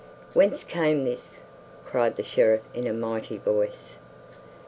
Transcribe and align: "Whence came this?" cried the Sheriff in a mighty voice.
"Whence 0.33 0.63
came 0.63 1.03
this?" 1.03 1.41
cried 1.85 2.15
the 2.15 2.23
Sheriff 2.23 2.63
in 2.73 2.87
a 2.87 2.91
mighty 2.91 3.37
voice. 3.37 3.97